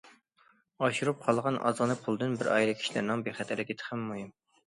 ئاشۇرۇپ 0.85 1.19
قالغان 1.25 1.59
ئازغىنە 1.67 1.97
پۇلدىن، 2.05 2.33
بىر 2.39 2.49
ئائىلە 2.53 2.75
كىشىلەرنىڭ 2.79 3.25
بىخەتەرلىكى 3.29 3.79
تېخىمۇ 3.83 4.09
مۇھىم. 4.09 4.35